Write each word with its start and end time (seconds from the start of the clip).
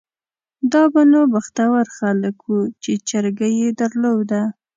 دا 0.71 0.83
به 0.93 1.01
نو 1.11 1.21
بختور 1.33 1.85
خلک 1.97 2.37
وو 2.47 2.59
چې 2.83 2.91
چرګۍ 3.09 3.53
یې 3.61 3.69
درلوده. 3.79 4.41